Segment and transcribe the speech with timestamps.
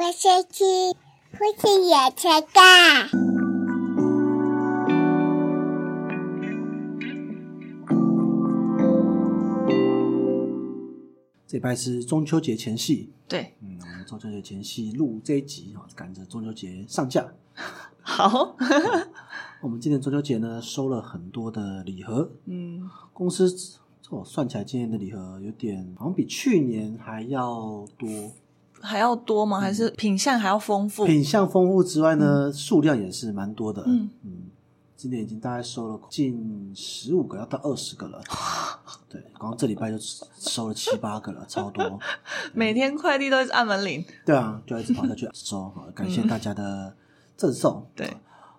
[0.00, 0.64] 我先去
[1.32, 3.08] 父亲野车干。
[11.48, 17.32] 这礼拜是中秋节前夕，对，嗯，我们中秋节前夕录这一集啊，赶着中秋节上架。
[18.00, 18.56] 好，
[19.60, 23.52] 我们今年中秋节呢，收了很多的礼盒，嗯，公司
[24.10, 28.08] 我算起来，今年的礼盒有点好像比去年还要多，
[28.80, 29.60] 还要多吗？
[29.60, 31.04] 还是品相还要丰富？
[31.04, 33.82] 品相丰富之外呢，数量也是蛮多的。
[33.86, 34.30] 嗯嗯，
[34.96, 38.20] 今年已经大概收了近十五个，要到二十个了。
[39.08, 41.98] 对，光这礼拜就收了七八个了，超多。
[42.52, 44.04] 每天快递都是按门铃。
[44.26, 46.94] 对啊，就一直跑下去收，感谢大家的
[47.36, 47.86] 赠送。
[47.96, 48.16] 对，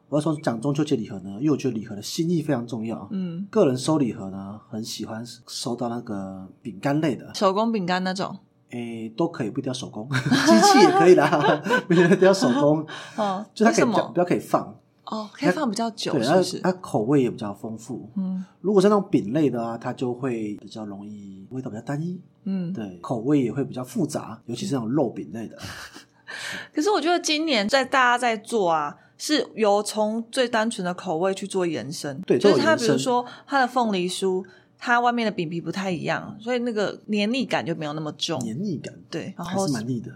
[0.10, 3.08] 我要说讲中秋节礼盒呢，因为我觉得礼盒的心意非常重要。
[3.12, 8.38] 嗯，个人收礼盒呢，很喜欢收到那个饼干类的，手工饼干那种。
[8.72, 12.86] 诶，都可以，不一定要手工， 机器也可以啦， 不一定要手工。
[13.16, 13.86] 哦，就它可以？
[13.86, 16.60] 比较比较可以放，哦，可以放比较久，对，它是不是？
[16.60, 18.10] 它口味也比较丰富。
[18.16, 22.72] 嗯如果是那种饼类的啊，它就会比较容易味道比较单一，嗯。
[22.74, 25.58] 对，口味也会比较复杂，尤其是那种肉饼类的。
[26.74, 32.22] 可是我觉得今年在大家在做啊，是由从最单纯的口味去做延伸。
[32.22, 34.44] 对就是它比如说它的凤梨酥，
[34.82, 38.40] 它外面的饼皮不太一样，所以那个黏腻感就没有那么重。
[38.44, 40.10] 黏腻感，对，然还后是蛮腻的。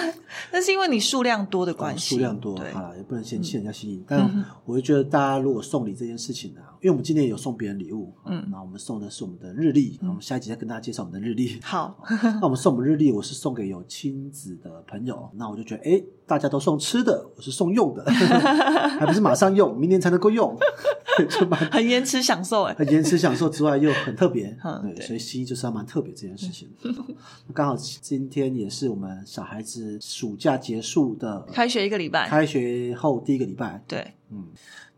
[0.50, 4.02] 那是因为你数量多的关系，数量多，好了，也不能嫌弃人家心意。
[4.08, 11.60] 但我就觉得，大家如果送礼这件事情呢、因为我们今年有送别人礼物，嗯嗯，那我们送的是我们的日历，那我们下一集再跟大家介绍我们的日历。
[11.62, 12.02] 好，
[12.40, 18.02] 那我们送我们日历，我是送给有亲子的朋友，那我就觉得，哎，大家都送吃的，我是送用的，
[18.98, 20.56] 还不是马上用，明年才能够用，
[21.70, 22.74] 很延迟享受哎。
[22.74, 26.68] 很延迟享受之外又很特别，对，嗯对所以西医就是要蛮特别这件事情。
[27.54, 34.48] 刚好今天也是我们小孩子暑假结束的开学一个礼拜，开学后第一个礼拜，对，嗯，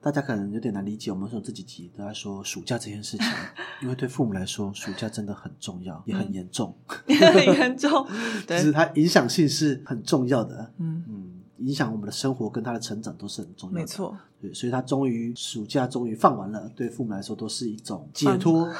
[0.00, 3.27] 大家可能有点难理解，我们说这几集都在说暑假这件事情，
[3.83, 6.74] 因为对父母来说，暑假真的很重要，也很严重，
[7.06, 8.06] 也很严重，
[8.46, 11.27] 对就是，它影响性是很重要的，嗯，嗯，
[11.58, 18.69] 影响我们的生活跟他的成长都是很重要的，没错，对，所以他终于暑假终于放完了，对父母来说都是一种解脱。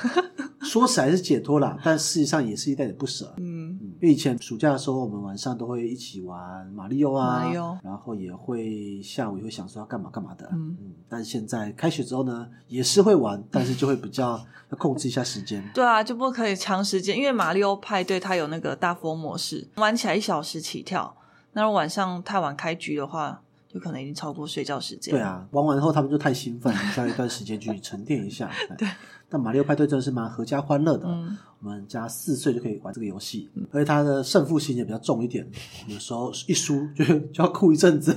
[0.61, 3.33] 说起来是解脱啦，但事实上也是一带点不舍。
[3.39, 10.47] 嗯，嗯，因为以前暑假的时候，我们晚上都会一起玩马里奥啊，马里奥然后也会下午也会想说要干嘛干嘛的。
[10.53, 10.77] 嗯
[11.09, 14.33] 但现在开学之后呢，也是会玩，但是就会比较
[14.71, 15.65] 要控制一下时间。
[15.73, 21.15] 对啊，就不可以长时间，因为马里奥派对它有那个大风模式，玩起来一小时起跳。
[21.53, 25.13] 那如果晚上太晚开局的话，就可能已经超过睡觉时间。
[25.13, 28.51] 对，啊，玩完后他们就太兴奋，需要一段时间去沉淀一下。
[28.79, 28.89] 对，
[29.31, 31.07] 但马里奥派对真的是蛮合家欢乐的。
[31.07, 35.45] 嗯我们家四岁就可以玩这个游戏，而且它的胜负心也比较重一点，
[35.89, 38.15] 有时候一输就就要哭一阵子。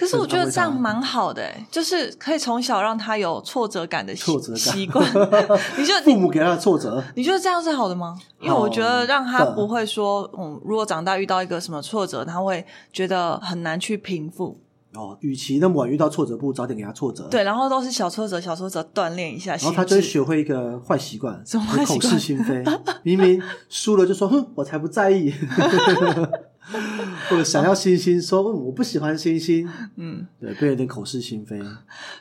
[0.00, 5.06] 可是我觉得这样蛮蛮好的、欸，就是可以从小让他有挫折感的习挫折感习惯。
[5.76, 8.18] 你就父母给他的挫折，你觉得这样是好的吗？
[8.40, 14.58] 因为我觉得让他不会说，嗯，如果长大遇到一个什么挫折，他会觉得很难去平复。
[14.94, 19.56] 哦，与其那么晚遇到挫折，不如早点给他挫折。，对，然后都是小挫折，小挫折锻炼一下。
[19.56, 22.62] 然后他就会学会一个坏习惯，什么坏习惯口是心非。
[23.02, 25.32] 明明输了就说：“哼，我才不在意。”
[27.28, 31.60] 或者想要星星，说：“嗯，我不喜欢星星。”嗯，对，变得有点口是心非。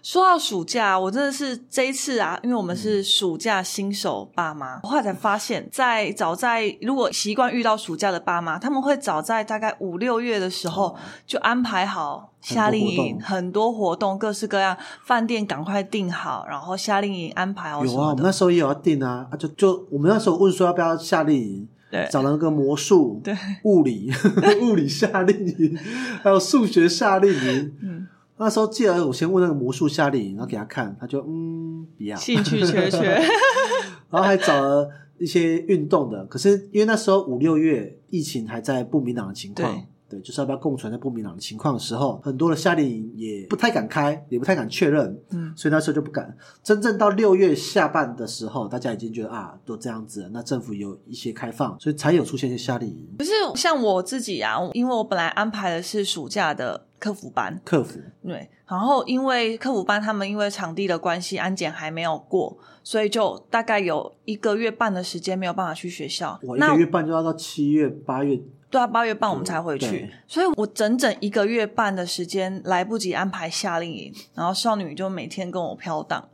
[0.02, 18.14] 说到暑假，我真的是这一次啊，因为我们是暑假新手爸妈，我后来才发现，在早在如果习惯遇到暑假的爸妈，他们会早在大概五六月的时候、哦就安排好夏令营，很多活动，各式各样，饭店赶快订好，然后夏令营安排好什有啊，我。
[18.14, 22.08] 们那时候也有要订啊，啊就就我们那时候问说要不要夏令营，对。
[22.10, 23.36] 找了个魔术、对。
[23.64, 24.12] 物理、
[24.64, 25.78] 物理夏令营，
[26.24, 27.74] 还有数学夏令营。
[27.84, 33.22] 嗯，那时候记得我先问那个魔术夏令营，然后给他看，他就嗯不要，兴趣缺缺，
[34.10, 34.90] 然后还找了
[35.20, 40.22] 一些运动的，可是因为那时候五六月疫情还在不明朗的情况对。
[40.22, 46.36] 就是要不要共存在不明朗的情况的时候，很多的夏令营也不太敢开，也不太敢确认，嗯，所以那时候就不敢。
[46.62, 58.00] 真正到六月下半的时候，大家已经觉得啊，都这样子了，那政府有一些开放，所以才有出现一些夏令营可是像我自己啊，因为我本来安排的是暑假的客服班，客服。
[58.24, 66.40] 对，然后因为客服班他们因为场地的关系，安检还没有过，所以就大概有一个月半的时间没有办法去学校。
[66.42, 68.40] 那我一个月半就要到七月、八月，
[68.74, 69.88] 对啊，八月半我们才回去。
[69.88, 76.28] 对，所以我整整一个月半的时间来不及安排夏令营，然后少女就每天跟我飘荡，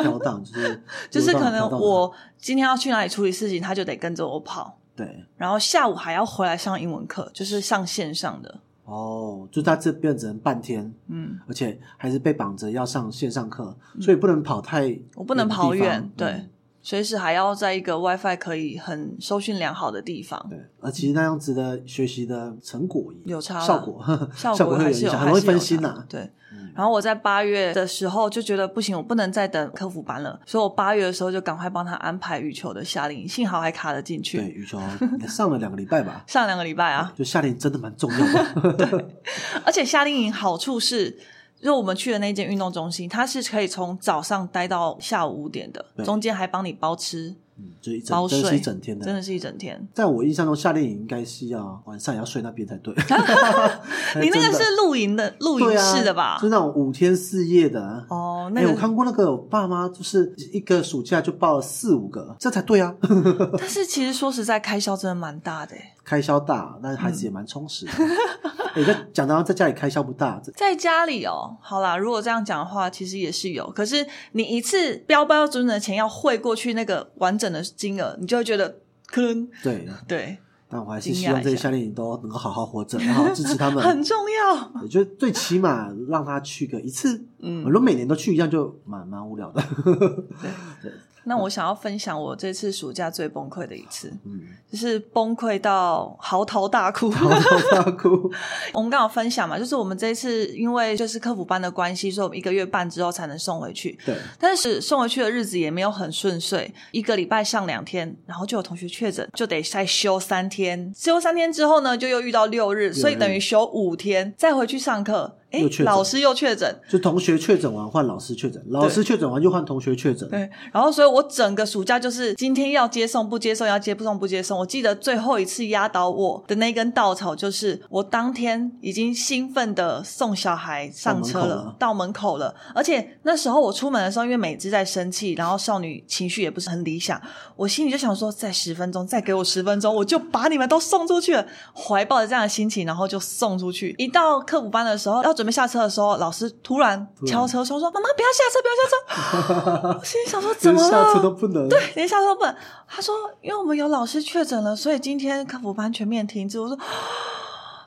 [0.00, 5.26] 飘荡， 就是就是可能我今天要去哪里处理事情，她就得跟着我跑，对。
[5.36, 8.60] 然后下午还要回来上英文课，就是上线上的。
[8.86, 16.30] 哦，就在这边只能半天，嗯，而且还是被绑着要上线上课，所以不能跑太，我不能跑远，对。
[16.30, 16.50] 嗯，
[16.82, 20.44] 随时还要在一个 WiFi 可以很收讯良好的地方。
[20.50, 26.04] 对，而其实那样子的学习的成果也有差效果，效 效果还是有，还很容易是有差分心呐。
[26.08, 26.20] 对，
[26.52, 34.52] 嗯然后我在八月的时候就觉得不行，我不能再等客服班了，所以我八月的时候就赶快帮他安排羽球的夏令营，幸好还卡得进去对，去。
[34.54, 34.80] 羽球
[35.28, 39.08] 上了两个礼拜吧， 上两个礼拜啊，就夏令营真的蛮重要的。
[39.64, 41.18] 而且夏令营好处是。
[41.62, 49.88] 就我们去的那间运动中心，它是可以从早上待到下午五点的，中间还帮你包吃嗯，就一包整，真的是睡，一整天的，真的是一整天。
[49.92, 52.94] 在我印象中，夏令营应该是要晚上也要睡那边才对。
[54.20, 56.38] 你那个是露营的露营式的吧？
[56.40, 58.06] 就那种五天四夜的啊。
[58.08, 62.94] 哦，哎、那个我看过那个我爸妈，就是一个暑假就报了四五个，这才对啊。
[63.58, 65.92] 但是其实说实在，开销真的蛮大的欸。
[66.04, 67.92] 开销大，但是孩子也蛮充实的。
[68.74, 73.68] 哎、在讲到在家里开销不大，在家里哦，好啦，如果这样讲的话，其实也是有。
[73.70, 79.88] 可是你一次标标准准的钱要汇过去那个完整的金额，你就会觉得可能对。
[80.08, 80.38] 对
[80.68, 83.80] 但我还是希望这些夏令营都能够好好活着，然后支持他们。
[83.84, 84.72] 很重要。
[84.82, 89.62] 我觉得最起码让他去个一次，嗯如果每年都去一样，就蛮蛮无聊的。
[91.24, 94.40] 那我想要分享我这次暑假最崩溃的一次，嗯，
[94.70, 97.10] 就是崩溃到嚎啕大哭。
[97.10, 98.30] 嚎啕大哭。
[98.74, 103.98] 我们刚好分享嘛，就是我们这一次因为就是客服班的关系，所以我们一个月半之后才能送回去。
[104.04, 110.92] 对，但是送回去的日子也没有很顺遂，一个礼拜上两天，然后就有同学确诊，就得再休三天。
[110.96, 115.38] 休三天之后呢，就又遇到六日，所以等于休五天，再回去上课。
[115.52, 120.28] 诶又确诊老师又确诊，就同学确诊完换老师确诊，老师确诊完又换同学确诊。
[120.28, 124.58] 对，然后所以我整个暑假就是今天要接送不接送，要接不送不接送。
[124.58, 132.54] 我记得最后一次压倒我的那根稻草，就是我当天已经兴奋的送小孩上车了到门口了。
[132.74, 137.20] 而且那时候我出门的时候，因为美芝在生气，然后少女情绪也不是很理想，
[137.56, 141.46] 我心里就想说，再十分钟，再给我十分钟，我就把你们都送出去了。
[141.74, 143.94] 怀抱着这样的心情，然后就送出去。
[143.98, 151.30] 一到课补班的时候，要准备下车的时候，老师突然敲车窗：“说妈妈不要下车，不要下车。”我 心里想说，怎么连下车都了？
[151.30, 151.68] 不能。
[151.94, 152.54] 连下车都不能。
[152.86, 156.58] 他说，因为我们有老师确诊了，所以今天客服班全面停止。
[156.60, 156.78] 我说。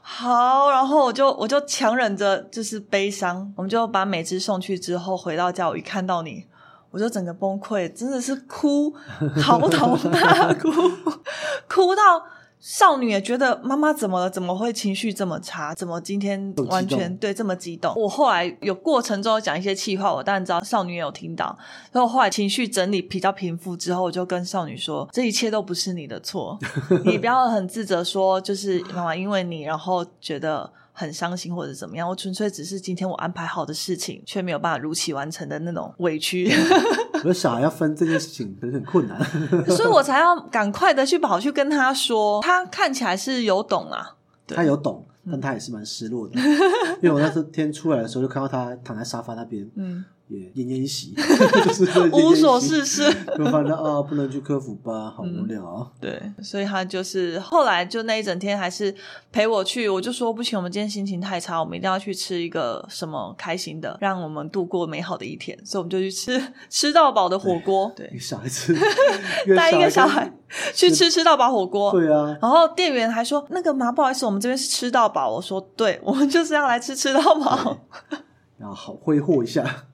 [0.07, 6.45] 好，然后我就我就强忍着就是悲伤，我们就把美芝送去之后，回到家我一看到你，
[6.91, 8.93] 我就整个崩溃，真的是哭，
[9.43, 10.71] 嚎啕大哭，
[11.67, 12.23] 哭到
[12.65, 14.27] 少女也觉得妈妈怎么了？
[14.27, 15.75] 怎么会情绪这么差？
[15.75, 17.93] 怎么今天完全对这么激动？
[17.95, 21.55] 我后来有过程中有讲一些气话，我当然知道少女也有听到，
[21.91, 26.57] 所以我后来情绪整理比较平复之后，我就跟少女说：这一切都不是你的错，
[27.05, 30.73] 你不要很自责说就是妈妈因为你然后觉得。
[30.97, 36.49] 很伤心或者怎么样，我纯粹只是今天我安排好的事情，却没有办法如期完成的那种委屈。
[37.23, 39.21] 我的小孩要分这件事情可能很困难。
[39.75, 44.15] 所以我才要赶快的去跑去跟他说，他看起来是有懂啊，
[44.47, 46.39] 对他有懂，嗯但他也是蛮失落的，
[47.01, 51.13] 因为我那天出来的时候就看到他躺在沙发那边，嗯，也奄奄一息，
[52.11, 53.03] 无所事事。
[53.37, 55.87] 就发现啊，不能去科服吧，好无聊啊。
[56.01, 58.93] 对，所以他就是后来就那一整天还是
[59.31, 68.75] 陪我去，我就说不行，我们今天心情太差，我们一定要去吃一个什么开心的，让我们度过美好的一天，所以我们就去吃 吃到饱的火锅，对小孩子
[69.55, 70.31] 带一个小孩
[70.73, 77.77] 去吃吃到饱火锅，对啊，然后店员还说：“那个嘛，不好意思，我们这边是吃到饱。”我说：“对，我们就是要来吃吃到饱。
[78.57, 79.85] 然后好挥霍一下。”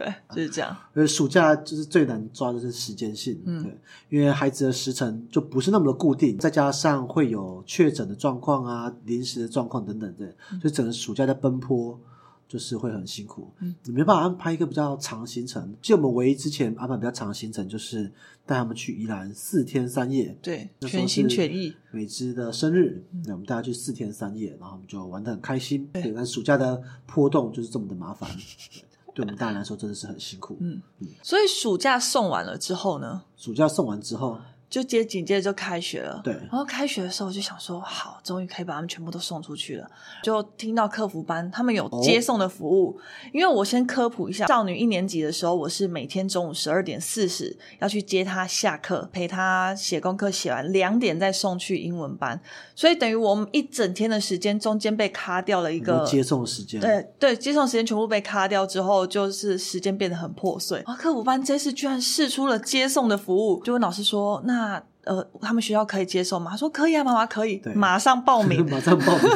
[0.00, 0.74] 对，就是这样。
[0.94, 3.78] 呃，暑假就是最难抓的是时间性，嗯对，
[4.08, 12.00] 因为孩子的时程就不是那么的固定，再加上会有确诊的状况啊、临时的状况等等的，嗯所以整个暑假在奔波，
[12.48, 13.50] 就是会很辛苦。
[13.60, 15.74] 嗯，你没办法安排一个比较长的行程。
[15.82, 18.10] 就我们唯一之前安排比较长的行程，就是
[18.46, 21.74] 带他们去宜兰四天三夜，对，全心全意。
[21.92, 25.86] 美芝的生日，嗯那我们带他去四天三夜，然后我们就玩的很开心。
[25.92, 28.28] 对，但暑假的波动就是这么的麻烦，
[28.89, 28.89] 对
[29.20, 30.56] 对我们大人来说真的是很辛苦。
[30.60, 30.80] 嗯。
[31.22, 34.38] 所以暑假送完了之后呢，暑假送完之后，
[34.70, 36.20] 就接紧接着就开学了。
[36.24, 39.90] 对然后开学的时候我就想说，好，终于可以把他们全部都送出去了。
[40.22, 42.98] 就听到客服班他们有接送的服务，
[43.32, 52.40] 因为我先科普一下，少女一年级的时候，我是每天中午十二点四十要去接她下课，陪她写功课，写完两点再送去英文班，
[52.76, 60.78] 所以等于我们一整天的时间中间被卡掉了一个接送时间，对对，接送时间全部被卡掉之后，就是时间变得很破碎。
[60.86, 64.59] 啊，客服班这次居然试出了接送的服务，就问老师说：“那
[65.04, 66.50] 呃，他们学校可以接受吗？
[66.50, 68.64] 他说可以啊，妈妈可以对，马上报名。
[68.68, 69.30] 马上报名。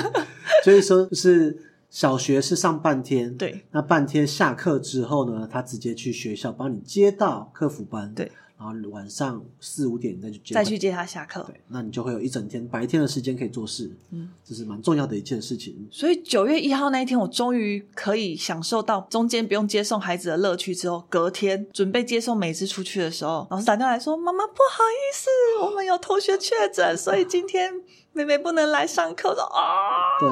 [0.62, 1.56] 所以说，就是
[1.90, 11.42] 小学是上半天，对，那半天下课之后呢，他直接去学校帮你接到客服班，对，然后晚上四五点再去接，再去接他下课。
[11.42, 15.88] 对，那你就会有一整天白天的时间可以做事，嗯，这是蛮重要的一件事情。
[15.90, 20.74] 所以九月一号那一天，我终于可以享受到中间不用接送孩子的乐趣。
[20.74, 25.28] 之后，隔天准备接送美姿出去的时候，老师打电话来说：“妈妈，不好意思，
[25.64, 27.72] 我们有同学确诊，所以今天
[28.14, 30.28] 妹妹不能来上课。”说啊， 对，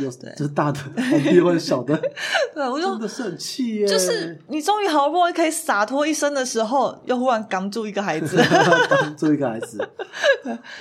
[0.00, 1.94] 有有， 这是大的， 还有小的，
[2.54, 3.86] 对，我就真的是很气耶。
[3.86, 8.36] 就是你终于好不容易可以洒脱一生的时候，又忽然扛住一个孩子，
[8.88, 9.86] 当做一个孩子，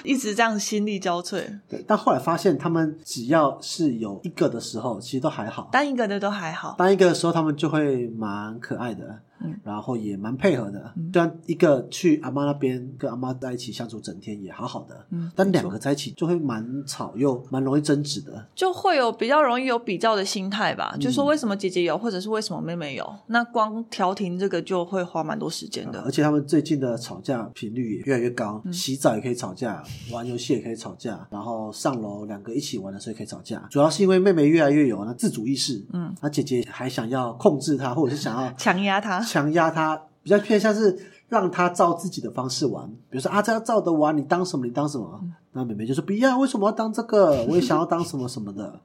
[0.03, 1.43] 一直这样心力交瘁。
[1.67, 1.83] 对。
[1.87, 5.69] 但后来发现，他们只要是有一个的时候，其实都还好。
[5.71, 10.93] 单一个的都还好，当一个的时候，他们就会蛮可爱的，嗯然后也蛮配合的。
[11.13, 18.45] 虽然一个去阿妈那边跟阿妈在一起相处整天也好好的，嗯但两个在一起就会蛮吵又蛮容易争执的。
[18.55, 26.11] 就会有比较容易有比较的心态吧，嗯就说为什么姐姐有，或者是为什么妹妹有，那光调停这个就会花蛮多时间的而。
[26.11, 33.65] 且他们最近的吵架频率也越来越高，嗯洗澡也可以吵架，玩游戏也可以吵架，然后上楼两个一起玩的时候也可以吵架。
[33.69, 42.89] 主要是因为妹妹越来越有那自主意识，嗯，那姐姐还想要控制她，或者是想要 强压他，强压他，比较偏向是让他照自己的方式玩。
[43.09, 45.21] 比如说啊，这样照的玩，你当什么你当什么，
[45.51, 47.43] 那妹妹就说不要，为什么要当这个？
[47.45, 48.79] 我也想要当什么什么的。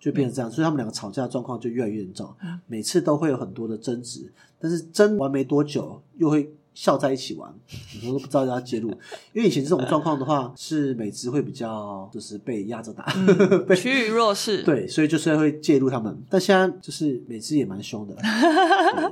[0.00, 2.32] 就变成这样，所以他们两个吵架状况就越来越严重，
[2.68, 7.52] 每次都会有很多的争执，但是争完没多久又会笑在一起玩，
[7.96, 8.88] 有时候都不知道要介入，
[9.34, 13.04] 因为以前这种状况的话，是美姿会比较就是被压着打，
[13.66, 14.62] 被趋于弱势。
[14.62, 16.16] 对，所以就是会介入他们。
[16.30, 18.14] 但现在就是美姿也蛮凶的，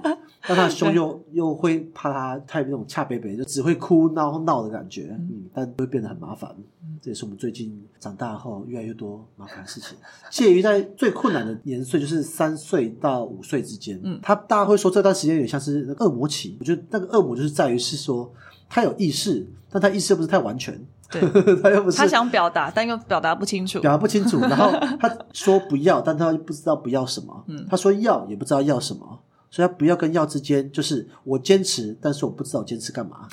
[0.00, 6.54] 对但他凶又又会怕他太那种恰北北，就只会哭闹闹的感觉，嗯，但会变得很麻烦。
[7.02, 9.98] 这也是我们最近长大后越来越多麻烦的事情。
[10.30, 16.56] 介于在最困难的年岁，就是三岁到五岁之间，嗯他大家会说这段时间有点像是那个恶魔期。
[16.58, 18.30] 我觉得那个恶魔就是在于是说
[18.68, 20.78] 他有意识，但他意识又不是太完全，
[21.10, 21.20] 对，
[21.62, 23.80] 他又不是他想表达，但又表达不清楚。
[23.80, 24.70] 表达不清楚，然后
[25.00, 27.66] 他说不要，但他又不知道不要什么， 嗯。
[27.70, 33.26] 他说要也不知道要什么，所以他不要跟要之间就是我坚持，但是我不知道我坚持干嘛，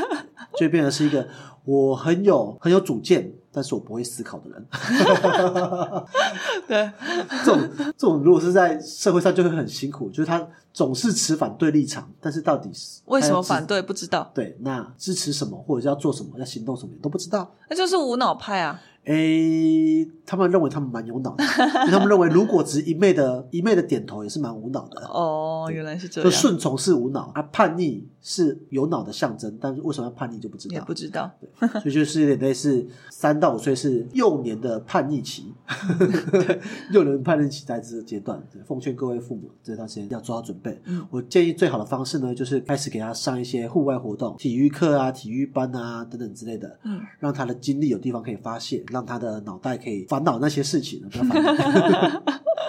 [0.56, 1.26] 就会变成是一个
[1.64, 4.66] 我很有很有主见，但是我不会思考的人。
[6.66, 6.90] 对，
[7.44, 7.60] 这种
[7.96, 17.54] 这种如果是在社会上就会很辛苦，就是他总是持反对立场，但是到底是为什么反对不知道，对，那支持什么或者是要做什么，要行动什么都不知道。
[17.68, 18.80] 那就是无脑派啊。
[19.04, 21.42] 诶，他们认为他们蛮有脑的，
[21.84, 25.00] 因为他们认为如果只一昧的一昧的点头也是蛮无脑的。
[25.06, 26.30] 哦，原来是这样。
[26.30, 30.74] 就，顺从是无脑，啊，叛逆是有脑的象征，但是为什么要叛逆就不知道。
[30.74, 31.30] 也不，知道。
[31.40, 35.52] 对所以就是有点类似三到五岁是幼年的叛逆期，
[36.92, 40.78] 幼年叛逆期在这个阶段，对奉劝各位父母这段时间要做好准备。
[40.84, 41.04] 嗯。
[41.10, 52.22] 我建议最好的方式呢，就是开始给他上一些户外活动，体育课啊、体育班啊等等之类的，嗯，让他的精力有地方可以发泄，让他的脑袋可以烦恼那些事情，不要烦恼。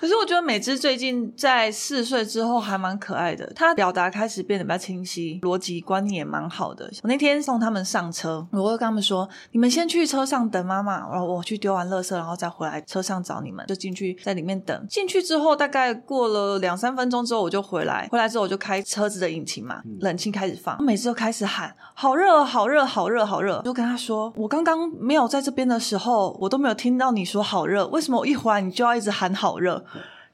[0.00, 6.88] 可是我觉得美芝最近在四岁之后还蛮可爱的，她表达开始变得比较清晰，逻辑观念也蛮好的。
[7.02, 14.86] 我那天送他们上车，我会跟他们说：“你们先去车上等妈妈，然后我去丢完垃圾，然后再回来车上找你们。”就进去在里面等。
[14.88, 18.08] 进去之后大概过了两三分钟之后，我就回来。
[18.12, 29.84] 回来之后我就开车子的引擎嘛，冷气开始放，每次都开始喊：“好热，好热，好热，好热！”就跟他说：“我刚刚没有在这边的时候，我都没有听到你说好热，为什么我一回来你就要一直喊好热？”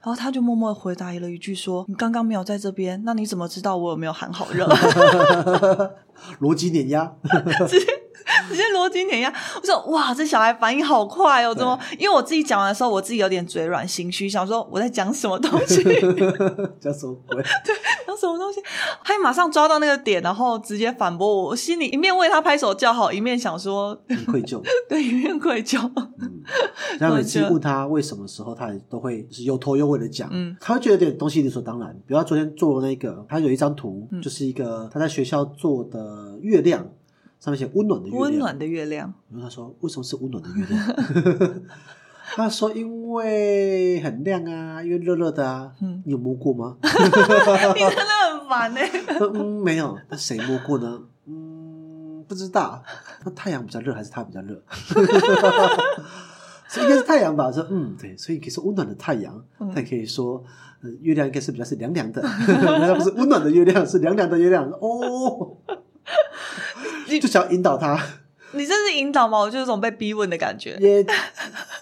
[0.04, 4.66] 然后他就默默回答了一句说：“你刚刚没有在这边，那你怎么知道我有没有喊好热？”
[6.40, 7.11] 逻辑碾压，
[7.66, 7.87] 直 接
[8.48, 9.32] 直接逻辑碾压。
[9.60, 11.54] 我说：“哇，这小孩反应好快哦！
[11.54, 11.78] 怎么？
[11.98, 15.82] 因为我自己讲完的时候，我自己有点嘴软心虚，想说我在讲什么东西，
[16.80, 17.42] 讲什么鬼？
[18.06, 18.60] 讲什么东西。
[19.02, 21.42] 他马上抓到那个点，然后直接反驳我。
[21.50, 24.60] 我心里一面为他拍手叫好，一面想说，很愧疚。
[24.88, 25.78] 对，一面愧疚。
[26.20, 26.42] 嗯，
[26.98, 31.92] 然后每次问他为什么时候，他也都会是又头又尾的讲，嗯他会觉得有点东西理所当然。
[32.06, 36.86] 比如他昨天做的那个，他有一张图，嗯就是一个他在学校做的月亮，
[37.44, 38.22] 上面写温暖的月亮。
[38.22, 41.62] 温暖的月亮，然后他说为什么是温暖的月亮？
[42.36, 45.70] 他说因为很亮啊，因为热热的啊。
[45.82, 46.78] 嗯你有摸过吗？
[46.80, 49.94] 你真的很烦呢、他 说嗯，没有。
[50.08, 51.02] 那谁摸过呢？
[51.26, 52.82] 嗯，不知道。
[53.26, 54.62] 那太阳比较热还是他比较热？
[56.66, 57.52] 所以应该是太阳吧？
[57.52, 60.42] 说嗯，对，所以可以说温暖的太阳，嗯他也可以说、
[60.82, 64.64] 呃、月亮应该是比较是凉凉的，那不是温暖的月亮，是凉凉的月亮。
[64.70, 65.58] 哦，
[67.20, 67.99] 就想要引导他，
[68.52, 69.38] 你这是引导吗？
[69.38, 70.76] 我就有种被逼问的感觉。
[70.80, 71.04] 也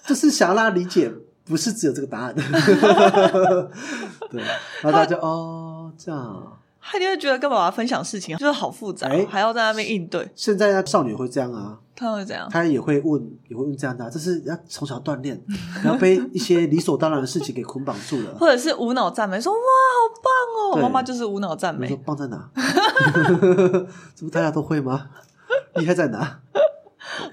[0.07, 1.13] 就是想要让他理解，
[1.45, 2.35] 不是只有这个答案。
[4.31, 4.43] 对，
[4.83, 6.59] 然后他就哦这样。
[6.85, 10.29] 他就会觉得跟爸爸分享事情就是好复杂，哎还要在那边应对。
[10.35, 12.49] 现在呢，少女会这样啊，他会这样？
[12.51, 15.41] 她也会问，也会问这样的啊、这是要从小锻炼，
[15.81, 18.35] 不要被一些理所当然的事情给捆绑住了。
[18.37, 20.75] 或者是无脑赞美，说哇好棒哦！
[20.75, 21.97] 对妈妈就是无脑赞美说。
[21.99, 22.51] 棒在哪？
[24.15, 25.11] 这不大家都会吗？
[25.77, 26.41] 厉害在哪？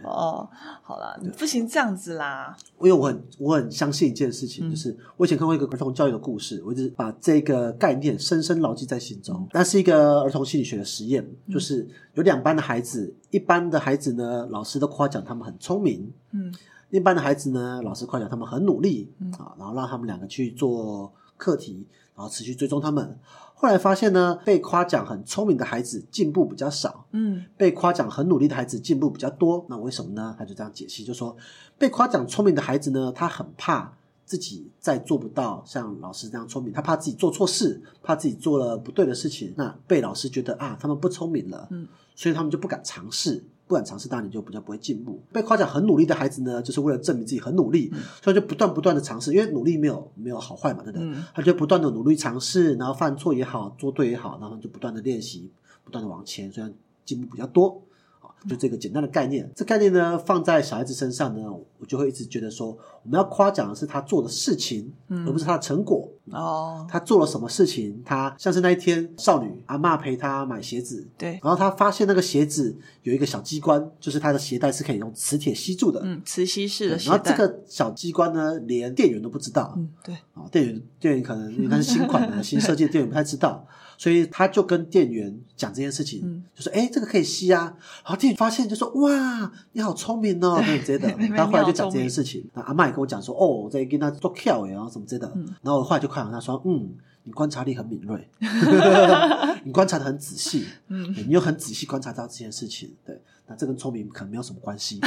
[0.03, 0.49] 哦，
[0.81, 2.55] 好啦，不行这样子啦。
[2.81, 9.47] 因为我很我很相信一件事情，就是我以前看过一个儿童教育的故事，我一直把这个概念深深牢记在心中。
[9.53, 16.53] 那是一个儿童心理学的实验，就是有两班的孩子，一班的孩子呢，老师都夸奖他们很聪明，嗯，
[16.89, 23.17] 另一班的孩子呢，老师夸奖他们很努力，啊，然后让他们两个去做课题，然后持续追踪他们。
[23.61, 29.65] 后来发现呢，被夸奖很聪明的孩子进步比较少，嗯被夸奖很努力的孩子进步比较多。
[29.67, 30.33] 那为什么呢？
[30.39, 31.35] 他就这样解析，就说
[31.77, 33.93] 被夸奖聪明的孩子呢，他很怕
[34.25, 39.53] 自己再做不到像老师这样聪明，他怕自己做错事，怕自己做了不对的事情。
[39.57, 41.85] 那被老师觉得啊，他们不聪明了，嗯，
[42.15, 43.43] 所以他们就不敢尝试。
[43.69, 45.21] 不敢尝试，当然你就比较不会进步。
[45.31, 51.07] 被夸奖很努力的孩子呢，就是为了证明自己很努力，所以就不断不断的尝试，因为努力没有没有好坏嘛，对不对？
[51.07, 55.51] 嗯他就不断的努力尝试，然后犯错也好，做对也好，然后就不断的练习，
[55.83, 56.73] 不断的往前，虽然
[57.05, 57.83] 进步比较多。
[58.21, 62.77] 啊就这个简单的概念，这概念呢放在小孩子身上呢，我就会一直觉得说，
[63.09, 66.07] 我们要夸奖的是他做的事情，嗯而不是他的成果。
[66.31, 67.99] 哦，他做了什么事情？
[68.05, 76.01] 他像是那一天，少女阿嬷陪他买鞋子，对，然后他发现那个鞋子有一个小机关，就是他的鞋带是可以用磁铁吸住的。
[76.03, 77.35] 嗯，磁吸式的鞋然后这。
[77.35, 79.73] 个小机关呢，连店员都不知道。
[79.75, 83.65] 嗯，对，啊，店员店员可能因为它是新款的 新设计的，店员不太知道，
[83.97, 87.73] 所以他就跟店员讲这件事情，嗯就说：“哎，这个可以吸啊。”
[88.03, 91.07] 然后店员发现就说：“哇，你好聪明哦，等等之类的。
[91.33, 95.31] 然后”后来就讲这件事情，那阿妈也跟我讲说：“哦，这跟他做跳哎，然后什么之类的。
[95.35, 95.45] 嗯。
[95.61, 98.29] 然后我后来就看到他说：“嗯，你观察力很敏锐，
[99.63, 101.13] 你观察的很仔细，嗯。
[101.25, 104.99] 你又很仔细观察到这件事情，对。”那这跟聪明可能没有什么关系，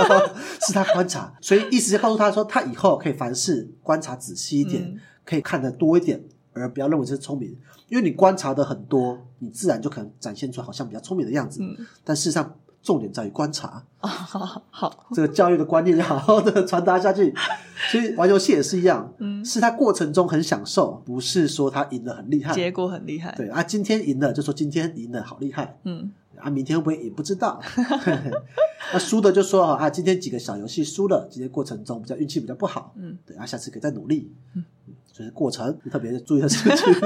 [0.66, 4.98] 是他观察，所以意思就告诉他说，他以后可以凡事观察仔细一点，嗯。
[5.24, 7.56] 可以看得多一点，而不要认为这是聪明，
[7.88, 17.34] 因为你观察的很多，你自然就可能展现出好像比较聪明的样子，嗯，但事实上重点在于观察，哦，好好，这个教育的观念要好好的传达下去。
[17.90, 22.54] 所以玩游戏也是一样，嗯，是他过程中很享受，不是说他赢得很厉害。
[22.54, 23.34] 结果很厉害。
[23.36, 27.60] 对啊，今天赢了就说今天赢了好厉害，嗯啊，明天会不会也不知道。
[28.92, 34.32] 那输的就说啊，今天几个小游戏输了，今天过程中比较运气比较不好，嗯，对啊，下次可以再努力。
[34.54, 34.64] 嗯，
[35.12, 36.94] 所以过程特别注意的事情。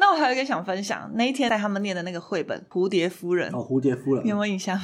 [0.00, 4.80] 那我还有一个想分享，那一天带他们念的那个绘本《蝴蝶夫人》，哦，蝴蝶夫人你有没有印象？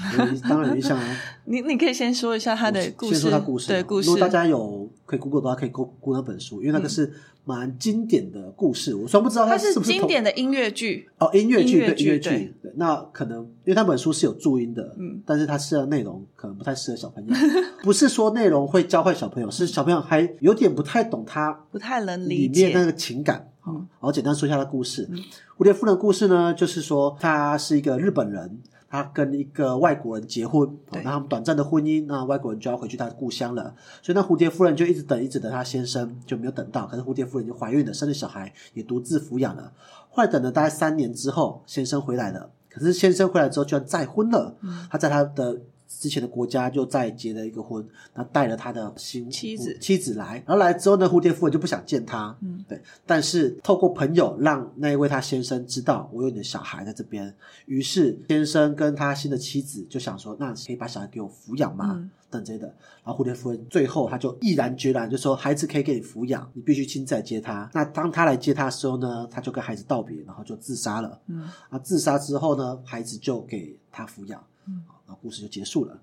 [0.48, 1.16] 当然有印象啊。
[1.46, 7.10] 你你可以先说一下他的故事，先说他故事，对故事如果大家有可以 Google 的话，可以 Google 那本书，因为那个是
[7.48, 8.92] 蛮经典的故事。
[8.92, 17.32] 我虽然不知道它是是不是经典的音乐剧，哦，音乐剧对音乐剧对，对那可能因为那本书是有注音的，嗯，但是它适合内容可能不太适合小朋友。
[17.84, 22.84] 不是说内容会教坏小朋友，是小朋友还有点不太懂它不太能理里面那。
[22.84, 23.48] 个情感。
[23.60, 25.08] 好，嗯然后简单说一下他的故事。
[25.10, 25.18] 嗯
[25.56, 28.58] 蝴蝶夫人的故事呢，就是说他是一个日本人，
[29.02, 36.86] 他跟一个外国人结婚，对那他们短暂的婚姻，那外国人就要回去他的故乡了，所以那蝴蝶夫人就一直等，一直等他先生，就没有等到。
[36.86, 39.72] 可是蝴蝶夫人就怀孕了，生了小孩，也独自抚养了。
[40.10, 45.60] 后来等了大概三年之后，先生回来了，可是先生回来之后居然再婚了，嗯他在他的。
[45.88, 57.34] 之前的国家就再结了一个婚，他带了他的新妻子妻子来，然后来之后呢，蝴蝶夫人就不想见他，嗯，对，但是透过朋友让那一位他先生知道我有你的小孩在这边，
[57.66, 61.94] 于是先生跟他新的妻子就想说，那可以把小孩给我抚养吗？
[61.96, 62.66] 嗯等之类的。
[63.04, 67.70] 然后蝴蝶夫人最后他就毅然决然就说，孩子可以给你抚养，你必须亲自来接他。
[67.72, 71.20] 那当他来接他的时候呢，他就跟孩子道别，然后就自杀了。
[71.28, 75.98] 嗯啊，自杀之后呢，孩子就给他抚养，嗯好，然后故事就结束了。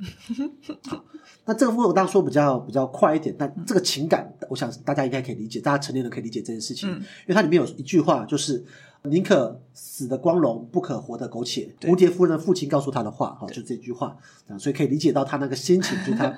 [0.87, 1.03] 好，
[1.45, 8.65] 那这个部分我当然说比较比较快一点，但这个情感，我想大家应该可以理解，大家成年人可以理解这件事情，嗯因为它里面有一句话就是。
[9.05, 11.75] 宁可死的光荣，不可活的苟且。
[11.81, 16.33] 蝴蝶夫人的父亲告诉他的话，哈，就这句话，啊所以可以理解到他那个心情，就是他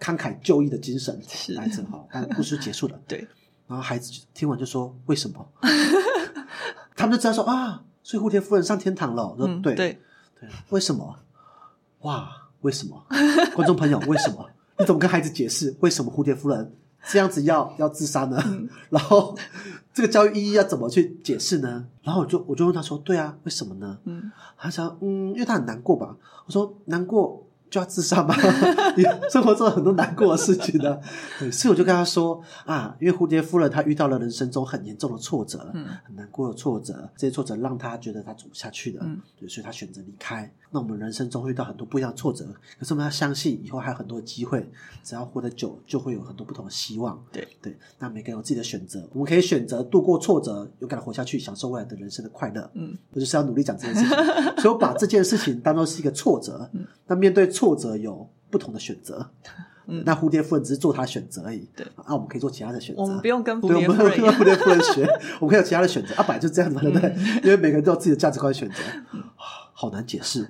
[0.00, 2.04] 慷慨就义的精神， 是来着哈。
[2.10, 3.18] 但故事结束了，对，
[3.68, 5.48] 然后孩子听完就说：“为什么？”
[6.96, 9.28] 他们就知道说啊，所以蝴蝶夫人上天堂了。
[9.28, 9.98] 我说、对，对，
[10.70, 11.16] 为什么？
[12.02, 13.04] 哇，为什么？
[13.54, 14.48] 观众朋友，为什么？
[14.78, 16.74] 你怎么跟孩子解释为什么蝴蝶夫人
[17.06, 18.42] 这样子要要自杀呢？
[18.46, 19.36] 嗯 然后
[19.92, 21.86] 这个教育意义要怎么去解释呢？
[22.02, 26.16] 然后我就我就问他说：“对啊，为什么呢？”嗯，他想，嗯，因为他很难过吧。
[26.46, 28.34] 我说难过就要自杀吗？
[28.96, 30.98] 你生活中有很多难过的事情呢。
[31.38, 40.52] 对，所以我就跟他说啊，因为蝴蝶夫人她遇到了人生中很严重的挫折，嗯很难过的挫折，这些挫折让她觉得她走不下去了，嗯对，所以她选择离开。
[40.74, 42.46] 那我们人生中会遇到很多不一样的挫折，
[42.78, 44.66] 可是我们要相信以后还有很多的机会，
[45.04, 47.22] 只要活得久，就会有很多不同的希望。
[47.30, 52.70] 对对，那每个人有自己的选择，我们可以选择度过挫折，勇敢的活下去，享受未来的人生的快乐。
[52.74, 54.16] 嗯，我就是要努力讲这件事情，
[54.56, 56.70] 所以我把这件事情当做是一个挫折。
[56.72, 59.28] 嗯那面对挫折有不同的选择。
[59.88, 61.68] 嗯那蝴蝶夫人只是做她的选择而已。
[61.74, 63.02] 对啊，我们可以做其他的选择。
[63.02, 64.32] 我们不用跟蝴蝶夫人一样。
[64.38, 65.02] 跟蝴蝶夫人学，
[65.40, 66.14] 我们可以有其他的选择。
[66.14, 67.12] 啊，本来就这样子嘛，对不对？
[67.42, 68.76] 因为每个人都有自己的价值观选择，
[69.31, 69.31] 啊
[69.82, 70.48] 好难解释，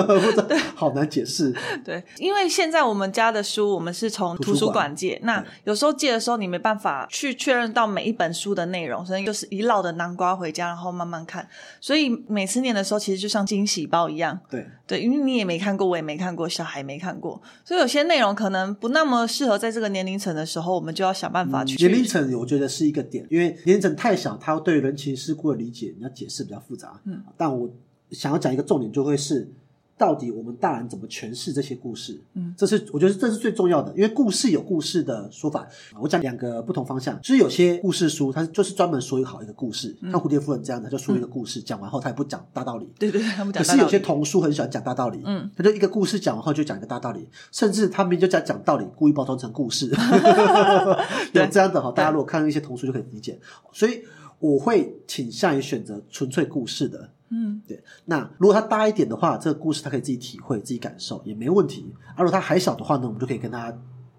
[0.74, 1.54] 好难解释。
[1.84, 11.46] 对，因为现在我们家的书，我们是从图书馆借，那有时候借的时候，你没办法去确认到每一本书的内容，所以就是一老的南瓜回家，然后慢慢看。
[11.78, 14.40] 所以每次念的时候，其实就像惊喜包一样。
[14.48, 21.76] 对，对，因为你也没看过，我也没看过，小孩没看过，所以有些内容可能不那么适合在这个年龄层的时候，我们就要想办法去。
[21.76, 26.98] 年龄层我觉得是一个点，因为年龄层太小，他对人情世故的理解，你要解释比较复杂。
[27.04, 27.68] 嗯，但我
[28.10, 29.50] 想要讲一个重点，就会是
[29.96, 32.20] 到底我们大人怎么诠释这些故事。
[32.34, 35.66] 嗯，这是我觉得这是最重要的，因为故事有故事的说法。
[36.00, 42.88] 我讲两个不同方向，就是有些故事书它就是专门说好一个故事，像蝴蝶夫人这样的，就说一个故事，讲完后他也不讲大道理。
[42.98, 49.86] 对对对，他们可是有些童书很喜欢讲大道理，嗯，他就一个故事讲完后就讲一个大道理，甚至他们就讲讲道理，故意包装成故事，
[51.32, 51.92] 有这样的哈。
[51.92, 53.38] 大家如果看一些童书就可以理解，
[53.72, 54.02] 所以
[54.40, 57.10] 我会倾向于选择纯粹故事的。
[57.34, 61.92] 嗯，对，那如果他大一点的话，这个故事他可以自己体会、自己感受也没问题。
[62.14, 63.72] 啊，如果他还小的话呢，我们就可以跟他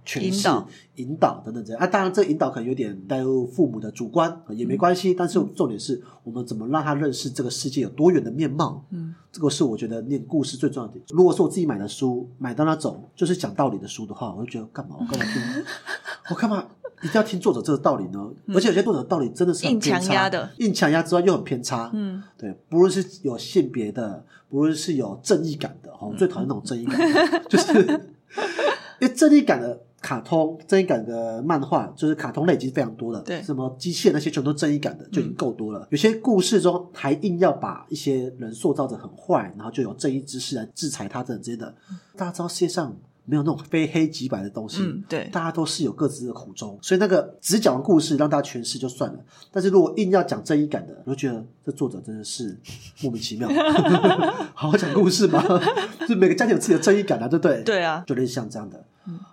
[0.05, 1.81] 诠释引导、引导等等这样。
[1.81, 5.13] 啊，当然这个引导可能有点带入父母的主观，呃也没关系。
[5.13, 8.85] 但是重点是我们怎么让他认识这个世界有多元的面貌。
[8.91, 11.05] 嗯，这个是我觉得念故事最重要的点。
[11.09, 14.97] 如果是我自己买的书，买到那种就是讲道理的书的话，我就觉得干嘛？
[14.99, 15.63] 我干嘛听？
[16.29, 16.65] 我干嘛
[17.05, 18.27] 一定要听作者这个道理呢？
[18.47, 21.91] 而且有些作者的道理真的是很硬偏差强压的，硬强压之外又很偏差。
[21.93, 26.99] 嗯，对，不论是有性别的，不论是有正义感的，哦，我最讨厌那种正义感
[27.31, 27.73] 的， 就是
[28.99, 33.21] 因为正义感的卡通、正义感的漫画，就是卡通类已经非常多了。
[33.21, 35.87] 对什么机械那些全都正义感的就已经够多了。
[35.91, 41.75] 有些故事中还硬要把一些人塑造的很坏，然后就有正义之士来制裁他等之类的。
[42.15, 45.29] 大家知道世界上没有那种非黑即白的东西，嗯对。
[45.31, 49.19] 大家都是有各自的苦衷，所以那个只讲完故事让大家诠释就算了，
[49.51, 52.57] 但是如果硬要讲正义感的，我就觉得这作者真的是
[53.01, 53.49] 莫名其妙，
[54.53, 55.43] 好好讲故事嘛，
[56.07, 58.83] 就每个家庭有自己的正义感啊，对不对？， 对啊，就类似像这样的，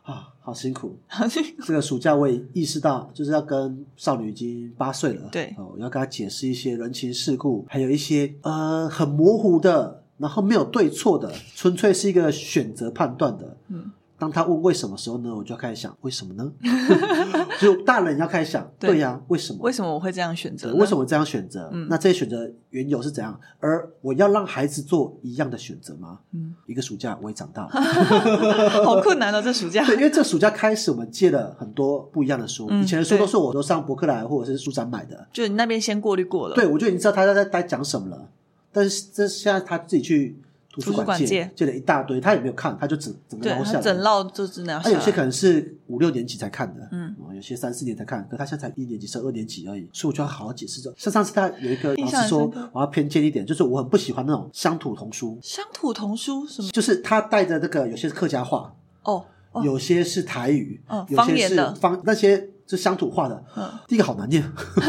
[0.03, 0.97] 啊，好辛苦。
[1.07, 5.55] 好像这个暑假我也意识到，就是要跟少女已经八岁了，对。
[5.59, 13.57] 哦，要跟她解释一些人情世故，还有一些呃很模糊的，然后没有对错的，纯粹是一个选择判断的。
[13.68, 16.53] 嗯，当他问为什么时候呢，我就要开始想为什么呢？
[17.61, 19.59] 就大人要开始想，对对呀、为什么？
[19.62, 21.68] 为什么我会这样选择为什么这样选择？
[21.72, 23.38] 嗯那这些选择缘由是怎样？
[23.59, 26.20] 而我要让孩子做一样的选择吗？
[26.33, 27.70] 嗯，一个暑假我也长大了。
[28.85, 29.85] 好困难哦，这暑假。
[29.85, 32.68] 对，因为这暑假开始，我们借了很多不一样的书。
[32.70, 36.55] 嗯以前的书都是我都上博客来或者是书展买的，就你那边先过滤过了。
[36.55, 38.29] 对我就已经知道他在在在讲什么了。
[38.73, 40.37] 但是这现在他自己去
[40.71, 43.81] 图书馆借借借了一大堆，他也没有看，他就整整个对，捞下来。
[43.83, 44.91] 整绕就真的要下来。
[44.91, 50.91] 他有些可能是五六年级才看的，嗯哦，有些三四年才看，可他现在才一年级、十二年级而已，所以我就要好好解释这。
[50.97, 56.71] 像上次他有一个老师说我要偏见一点，就是我很不喜欢那种乡土童书，乡土童书什么？
[56.71, 63.45] 就是他带着那个有些是客家话，哦哦，有些是台语，嗯有些是方言的方那些是乡土化的。
[63.57, 64.43] 嗯第一个好难念，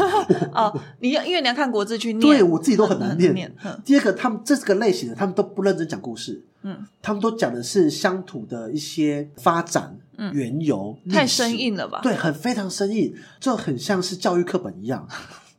[0.54, 3.54] 哦，你要因为你要看国字去念，对我自己都很难念。
[3.84, 12.00] 第二个，他们这个类型的，他们都不认真讲故事，嗯，他们都讲的是乡土的一些发展、嗯缘由，太生硬了吧？
[12.02, 15.06] 对，很非常生硬，就很像是教育课本一样，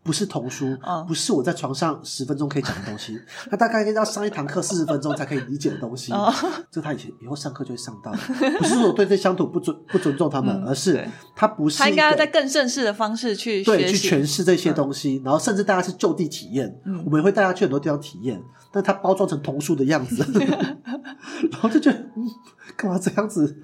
[0.05, 1.03] 不是童书，嗯。
[1.07, 6.13] 不是我在床上十分钟可以讲的东西， 他大概要上一堂课四十分钟才可以理解的东西。
[6.13, 6.31] 哦。
[6.71, 8.11] 这他以前以后上课就会上到，
[8.59, 11.03] 不是说我对这乡土不尊 不尊重他们，嗯而是
[11.35, 13.97] 他不是他应该要在更正式的方式去对去。
[14.09, 17.01] 诠释这些东西，然后甚至大家是就地体验，嗯。
[17.03, 18.39] 我们也会带他去很多地方体验，
[18.71, 20.23] 但他包装成童书的样子，
[21.51, 22.29] 然后就觉得嗯，
[22.77, 23.57] 干嘛这样子？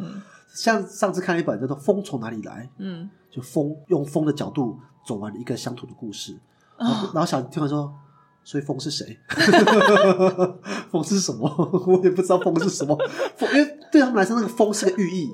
[0.53, 4.77] 像上次看一本叫做《风从哪里来》，嗯，就风用风的角度
[5.11, 6.37] 走完了一个乡土的故事，
[6.77, 7.93] 然哦后然后小听完说。
[8.43, 9.19] 所以风是谁？
[10.89, 11.47] 风是什么？
[11.85, 12.97] 我也不知道风是什么。
[13.37, 15.29] 风，因为对他们来说，那个风是个寓意。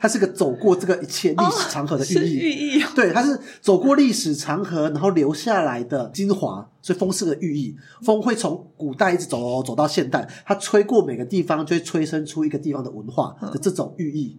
[0.00, 2.34] 它是个走过这个一切历史长河的寓意。
[2.38, 7.76] 寓意哦，对，它是走过历史长河，然后留下来的精华，所以风是个寓意。
[8.02, 14.36] 风会从古代一直走走到现代，它吹过每个地方，就会催生出一个地方的文化的这种寓意。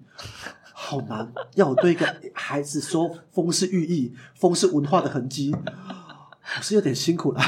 [0.91, 5.56] 好难，要我对一个孩子说风是寓意，风是文化的痕迹，
[6.58, 7.39] 我是有点辛苦了。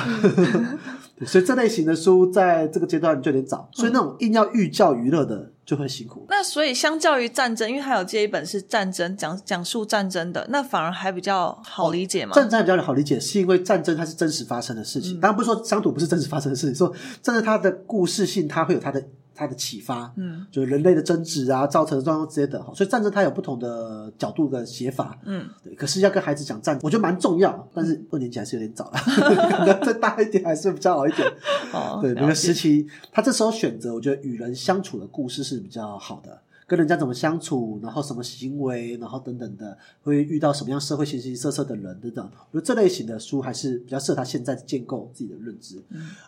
[1.20, 6.26] 对所以这类型的书在这个阶段就有点早，所以那种硬要寓教于乐的就会辛苦。
[6.30, 12.34] 那所以相较于战争，因为还有这一本是战争讲讲述战争的，那反而还比较好理解嘛。
[12.34, 15.20] 战争比较好理解，是因为战争它是真实发生的事嗯情。
[15.20, 19.04] 当然不是说乡土不是真实发生的事情，说战争它的故事性，它会有它的
[19.36, 22.60] 它的启发，嗯，就是人类的争执啊造成的状况之类的。
[22.76, 25.74] 所以战争它有不同的角度的写法，嗯，对。
[25.76, 28.98] 可是要跟孩子讲战，我觉得蛮重要，但是二年级还是有点早了，
[29.58, 31.28] 可能再大一点还是比较好一点。
[31.74, 36.40] 哦，对，了每个时解期，他这时候选择，我觉得与人相处的故事是比较好的。
[36.74, 42.28] 跟人家怎么相处，然后什么行为，然后等等的，会遇到什么样社会形形色色的人等等。
[42.50, 45.80] 我觉得这类型的书还是比较适合他现在建构自己的认知。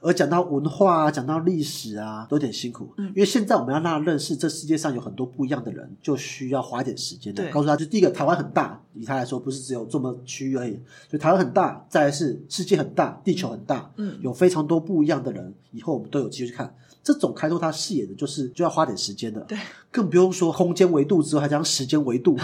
[0.02, 2.94] 而讲到文化啊，讲到历史啊，都有点辛苦。
[2.98, 7.76] 因为现在我们要让他认识这世界上有很多不一样的人，就需要花一点时间的对告诉他。
[7.76, 10.74] 就第一个，台湾很大，以他来说不是只有这么区域而已，
[11.10, 16.76] 所以台湾很大，再来是世界很大，地球很大，嗯有非常多不一样的人，以后我们都有机会去看。
[17.06, 19.56] 这种开拓他视野的，就是就要花点时间的，对，
[19.92, 22.36] 更不用说空间维度之后，还将时间维度，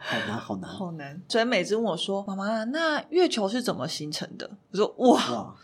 [0.00, 1.22] 好难，好难，好难。
[1.28, 5.54] 所以美芝问我说：“妈妈，那月球是怎么形成的？”我说：“哇，哇，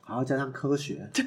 [0.00, 1.26] 还要加上科学， 对，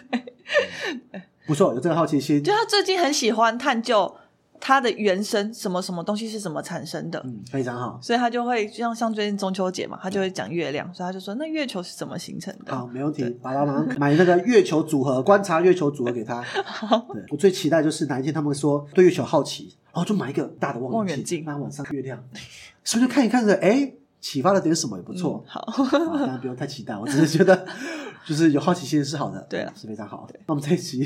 [1.45, 2.43] 不错，有这个好奇心。
[2.43, 4.15] 就，他最近很喜欢探究
[4.65, 7.99] 它的原生，什么什么东西是怎么产生的。”嗯，非常好。
[8.01, 12.73] 所以他就会像像最近中秋节嘛，他就会讲月亮，所以他就说那月球是怎么形成的？
[12.73, 13.29] 好，没问题。
[13.41, 16.41] 爸爸马上买那个月球组合，观察月球组合给他。
[17.11, 22.17] 对我最期待就是哪一天他们说对月球好奇，然后就买一个大的望远镜那晚上月亮，
[22.85, 25.43] 是不是就看一看着，哎，启发了点什么，也不错。
[25.45, 27.67] 好，啊，当然不用太期待，我只是觉得
[28.25, 29.73] 就是有好奇心是好的，对啊。
[29.75, 30.25] 是非常好。
[30.27, 30.39] 的。
[30.47, 30.99] 那我们这一集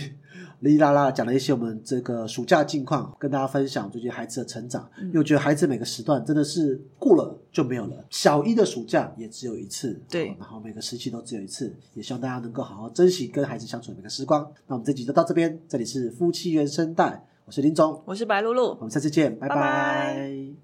[0.59, 5.07] 哩哩啦啦讲了一些我们这个暑假近况，跟大家分享最近孩子的成长，嗯。
[5.07, 10.29] 因为我觉得孩子每个时段真的是过了就没有了，小一的暑假也只有一次，对。
[10.29, 14.49] 哦然后每个时期都只有一次，也希望大家能够好好珍惜跟孩子相处的每个时光。
[14.67, 18.69] 那我们这集就到这边，这里是夫妻原声带，我是林总，我是白露露。
[18.75, 19.55] 我，们下次见，拜拜。
[19.55, 20.56] 拜拜